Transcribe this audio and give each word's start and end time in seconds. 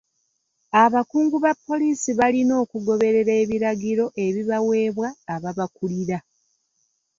Abakungu 0.83 1.35
ba 1.43 1.51
poliisi 1.65 2.09
balina 2.19 2.53
okugoberera 2.63 3.31
ebiragiro 3.43 4.05
ebibaweebwa 4.25 5.07
ababakulira. 5.35 6.17